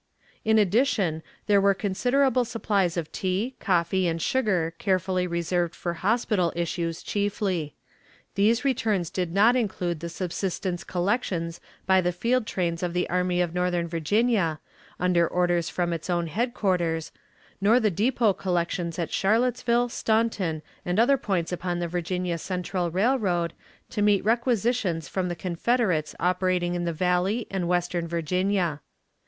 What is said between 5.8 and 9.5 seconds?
hospital issues chiefly. These returns did